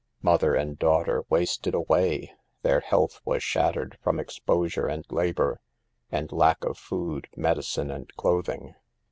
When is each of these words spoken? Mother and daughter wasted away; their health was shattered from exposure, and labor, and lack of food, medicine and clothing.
Mother 0.23 0.55
and 0.55 0.79
daughter 0.79 1.25
wasted 1.29 1.75
away; 1.75 2.33
their 2.63 2.79
health 2.79 3.21
was 3.23 3.43
shattered 3.43 3.99
from 4.01 4.19
exposure, 4.19 4.87
and 4.87 5.05
labor, 5.11 5.61
and 6.11 6.31
lack 6.31 6.63
of 6.65 6.75
food, 6.79 7.27
medicine 7.37 7.91
and 7.91 8.11
clothing. 8.15 8.73